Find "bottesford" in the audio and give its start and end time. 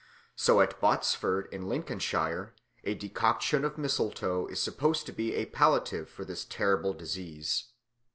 0.81-1.47